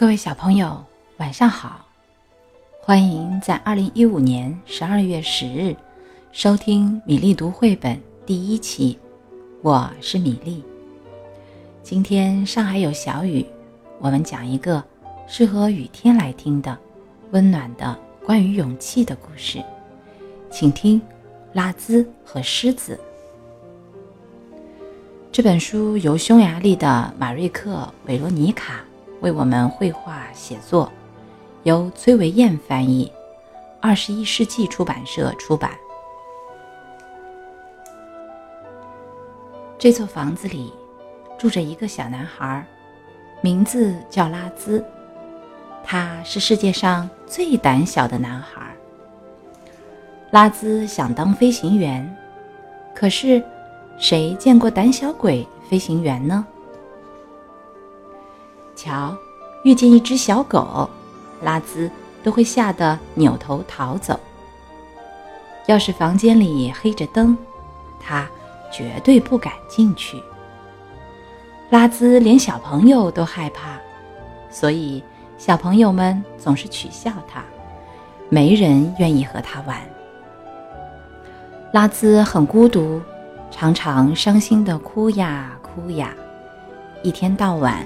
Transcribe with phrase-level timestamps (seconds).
[0.00, 0.82] 各位小朋友，
[1.18, 1.84] 晚上好！
[2.80, 5.76] 欢迎在二零一五年十二月十日
[6.32, 8.98] 收听米粒读绘本第一期。
[9.60, 10.64] 我是米粒。
[11.82, 13.44] 今天上海有小雨，
[13.98, 14.82] 我们讲一个
[15.26, 16.78] 适合雨天来听的
[17.32, 17.94] 温暖的
[18.24, 19.62] 关于勇气的故事，
[20.50, 20.98] 请听
[21.52, 22.98] 《拉兹和狮子》。
[25.30, 27.74] 这本书由匈牙利的马瑞克·
[28.06, 28.82] 韦罗尼卡
[29.20, 30.90] 为我们绘画写作，
[31.62, 33.10] 由崔维燕翻译，
[33.80, 35.70] 二十一世纪出版社出版。
[39.78, 40.72] 这座房子里
[41.38, 42.64] 住着一个小男孩，
[43.40, 44.84] 名字叫拉兹。
[45.82, 48.62] 他是世界上最胆小的男孩。
[50.30, 52.16] 拉兹想当飞行员，
[52.94, 53.42] 可是。
[54.02, 56.46] 谁见过胆小鬼飞行员呢？
[58.82, 59.14] 瞧，
[59.62, 60.88] 遇见一只小狗，
[61.42, 61.90] 拉兹
[62.22, 64.18] 都会吓得扭头逃走。
[65.66, 67.36] 要是房间里黑着灯，
[68.00, 68.26] 他
[68.72, 70.18] 绝对不敢进去。
[71.68, 73.78] 拉兹连小朋友都害怕，
[74.50, 75.04] 所以
[75.36, 77.44] 小朋友们总是取笑他，
[78.30, 79.78] 没人愿意和他玩。
[81.74, 82.98] 拉兹很孤独。
[83.52, 86.14] 常常伤心的哭呀哭呀，
[87.02, 87.84] 一天到晚，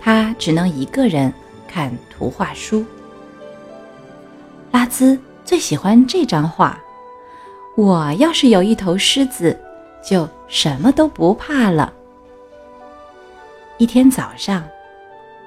[0.00, 1.32] 他只能一个人
[1.66, 2.84] 看图画书。
[4.70, 6.78] 拉兹最喜欢这张画：
[7.76, 9.58] 我要是有一头狮子，
[10.04, 11.92] 就什么都不怕了。
[13.78, 14.64] 一天早上，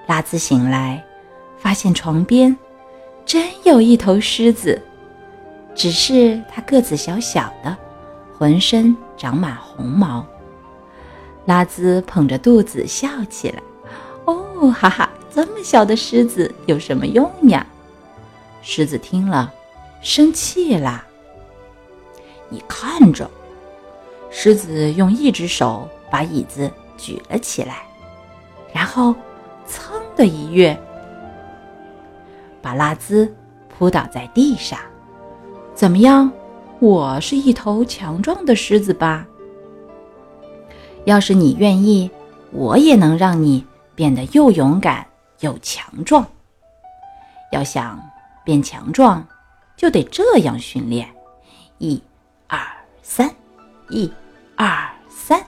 [0.07, 1.03] 拉兹醒来，
[1.57, 2.55] 发现床边
[3.25, 4.81] 真有一头狮子，
[5.73, 7.75] 只是它个子小小的。
[8.37, 10.25] 浑身长满红毛，
[11.45, 13.61] 拉兹捧着肚子笑起来。
[14.29, 17.65] 哦，哈哈，这么小的狮子有什么用呀？
[18.61, 19.51] 狮子听了，
[20.01, 21.05] 生气啦。
[22.49, 23.29] 你看着，
[24.29, 27.83] 狮子用一只手把椅子举了起来，
[28.73, 29.15] 然后
[29.67, 30.77] 噌的一跃，
[32.61, 33.33] 把拉兹
[33.67, 34.77] 扑倒在地上。
[35.73, 36.31] 怎么样？
[36.79, 39.25] 我是一头强壮的狮子吧？
[41.05, 42.09] 要是你愿意，
[42.51, 43.65] 我也能让你
[43.99, 45.05] 变得又勇敢
[45.41, 46.25] 又强壮。
[47.51, 48.01] 要想
[48.45, 49.27] 变强壮，
[49.75, 51.05] 就得这样训练：
[51.79, 52.01] 一、
[52.47, 52.65] 二、
[53.01, 53.29] 三，
[53.89, 54.09] 一、
[54.55, 55.43] 二、三。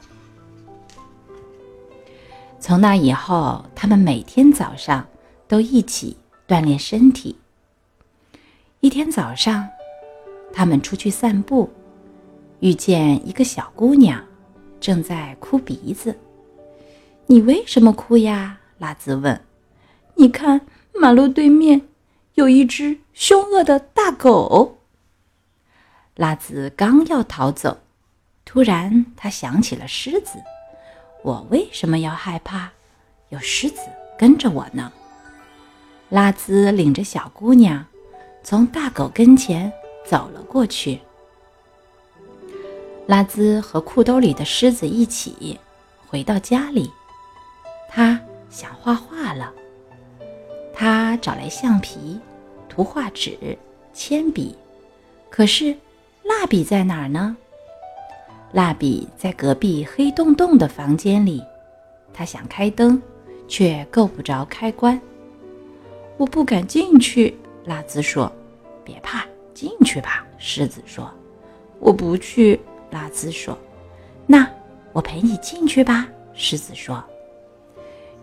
[2.60, 5.08] 从那以后，他们每天早上
[5.48, 7.40] 都一起锻炼身体。
[8.82, 9.66] 一天早上。
[10.54, 11.72] 他们出去散步，
[12.60, 14.22] 遇见一个小姑娘，
[14.82, 16.14] 正在哭鼻子。
[17.32, 19.42] “你为什么哭呀？”拉兹问。
[20.16, 21.88] “你看，马路对面
[22.34, 24.80] 有一只凶恶的大狗。”
[26.16, 27.80] 拉兹刚要逃走，
[28.44, 30.40] 突然他想起了狮子。
[31.24, 32.70] “我为什么要害怕？
[33.30, 33.80] 有狮子
[34.20, 34.92] 跟着我呢。”
[36.10, 37.86] 拉兹领着小姑娘，
[38.44, 39.72] 从大狗跟前。
[40.04, 41.00] 走了过去。
[43.06, 45.58] 拉兹和裤兜里的狮子一起
[46.08, 46.92] 回到家里，
[47.94, 48.18] 他
[48.50, 49.54] 想画画了。
[50.74, 52.18] 他找来橡皮、
[52.70, 53.58] 图画纸、
[53.92, 54.56] 铅笔，
[55.30, 55.76] 可是
[56.24, 57.36] 蜡笔在哪儿呢？
[58.54, 61.44] 蜡笔在隔壁黑洞洞的房间里。
[62.14, 63.02] 他想开灯，
[63.48, 65.00] 却够不着开关。
[66.18, 68.32] 我不敢进去，拉兹说
[68.86, 71.12] ：“别怕。”进去吧，狮子说。
[71.80, 72.60] “我不去。”
[72.90, 73.58] 拉兹说。
[74.26, 74.50] “那
[74.94, 77.04] 我陪你进去吧。”狮子说。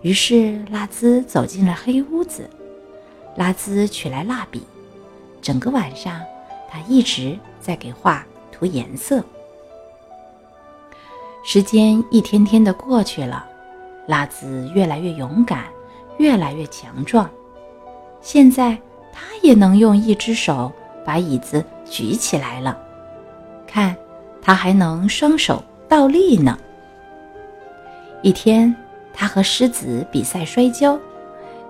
[0.03, 2.49] 于是拉兹走进了黑屋子。
[3.37, 4.63] 拉兹取来蜡笔，
[5.41, 6.21] 整个晚上
[6.71, 9.23] 他一直在给画涂颜色。
[11.45, 13.47] 时间一天天的过去了，
[14.07, 15.65] 拉兹越来越勇敢，
[16.19, 17.31] 越来越强壮。
[18.21, 18.77] 现在
[19.13, 20.73] 他也能用一只手。
[21.05, 22.79] 把椅子举起来了，
[23.67, 23.97] 看，
[24.43, 26.59] 他还能双手倒立呢。
[28.21, 28.77] 一天，
[29.13, 30.99] 他和狮子比赛摔跤，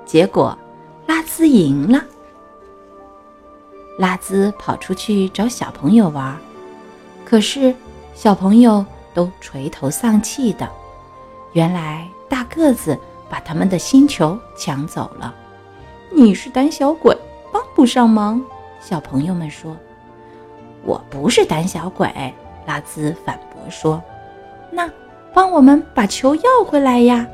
[0.04, 0.56] 结果
[1.06, 2.04] 拉兹赢了。
[3.98, 6.36] 拉兹跑出去找小朋友玩，
[7.24, 7.74] 可是
[8.14, 10.68] 小朋友都垂头丧气的。
[11.52, 12.96] 原来大个子
[13.28, 15.34] 把他们的星球抢走了。
[16.14, 17.16] 你是胆小鬼，
[17.52, 18.40] 帮不上忙。
[18.80, 19.76] 小朋友们说
[20.84, 22.08] ：“我不是胆小鬼。”
[22.66, 24.00] 拉兹反驳说
[24.70, 24.88] ：“那
[25.32, 27.26] 帮我们把球要回来呀！”“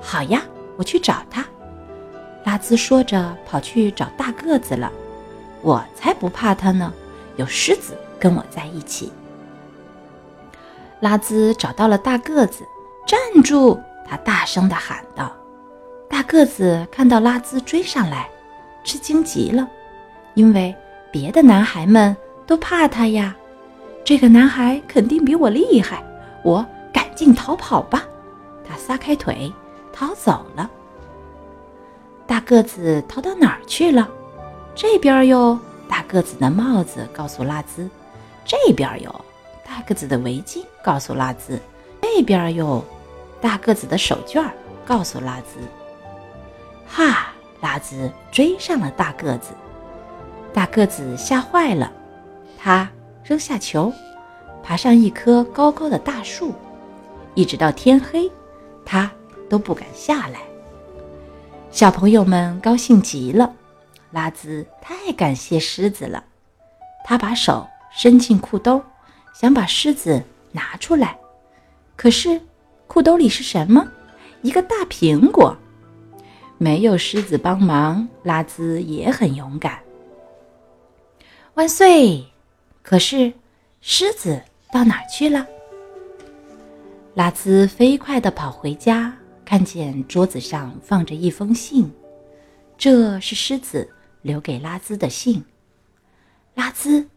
[0.00, 0.42] 好呀，
[0.76, 1.44] 我去找他。”
[2.44, 4.90] 拉兹说着跑去找大个子了。
[5.60, 6.92] 我才不怕他呢，
[7.36, 9.12] 有狮子跟我在一起。
[11.00, 12.64] 拉兹找到了大个子，
[13.06, 13.78] 站住！
[14.06, 15.32] 他大声地喊道。
[16.08, 18.28] 大个子看到拉兹追上来，
[18.84, 19.68] 吃惊极了，
[20.34, 20.74] 因为
[21.12, 23.36] 别的男孩们都怕他呀。
[24.04, 26.02] 这个男孩肯定比我厉害，
[26.42, 28.04] 我赶紧逃跑吧！
[28.66, 29.52] 他撒开腿
[29.92, 30.70] 逃走了。
[32.26, 34.08] 大个子逃到哪儿去了？
[34.74, 35.58] 这边有
[35.88, 37.88] 大个子的帽子，告诉拉兹；
[38.44, 39.24] 这边有
[39.66, 41.56] 大个子的围巾，告诉拉兹；
[42.02, 42.84] 这边有
[43.40, 44.48] 大个子的手绢，
[44.86, 45.60] 告诉拉兹。
[46.86, 47.32] 哈！
[47.60, 49.48] 拉兹追上了大个子，
[50.54, 51.90] 大个子吓坏了，
[52.56, 52.88] 他
[53.24, 53.92] 扔下球，
[54.68, 56.52] 爬上一棵高高的大树，
[57.34, 58.30] 一直到天黑，
[58.84, 59.10] 他
[59.48, 60.40] 都不敢下来。
[61.70, 63.50] 小朋友们高兴极了，
[64.10, 66.22] 拉兹太感谢狮子了。
[67.02, 68.82] 他把手伸进裤兜，
[69.32, 70.22] 想把狮子
[70.52, 71.18] 拿出来，
[71.96, 72.38] 可是
[72.86, 73.88] 裤兜里是什么？
[74.42, 75.56] 一个大苹果。
[76.58, 79.78] 没有狮子帮忙，拉兹也很勇敢。
[81.54, 82.26] 万岁！
[82.82, 83.32] 可是
[83.80, 84.42] 狮子
[84.72, 85.46] 到哪儿去了？
[87.14, 89.12] 拉兹飞快地跑回家，
[89.44, 91.90] 看见桌子上放着一封信，
[92.76, 93.88] 这是狮子
[94.22, 95.44] 留给拉兹的信。
[96.54, 97.08] 拉兹，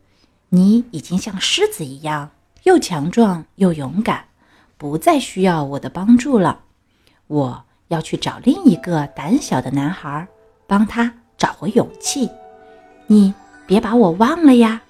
[0.50, 2.32] 你已经像狮子一样
[2.64, 4.26] 又强壮又勇敢，
[4.78, 6.62] 不再需要我的帮助了。
[7.28, 7.66] 我。
[7.92, 10.26] 要去找另一个胆小的男孩，
[10.66, 12.30] 帮他找回勇气。
[13.08, 13.34] 你
[13.68, 14.82] 别把我忘了呀，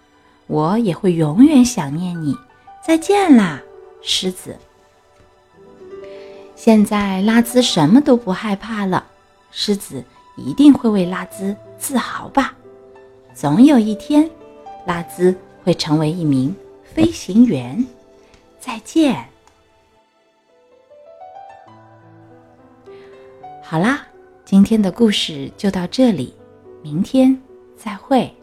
[0.45, 2.37] 我也会永远想念你。
[2.83, 3.61] 再见啦，
[4.01, 4.57] 狮子。
[6.55, 9.05] 现在拉兹什么都不害怕了，
[9.51, 10.03] 狮子
[10.35, 12.55] 一定会为拉兹自豪吧。
[13.33, 14.29] 总有一天，
[14.85, 17.85] 拉兹会成为一名飞行员。
[18.59, 19.25] 再见。
[23.63, 24.05] 好啦，
[24.43, 26.35] 今天的故事就到这里，
[26.81, 27.39] 明天
[27.77, 28.35] 再会。